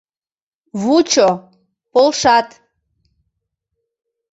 Вучо— 0.81 1.29
полшат!.. 1.91 2.47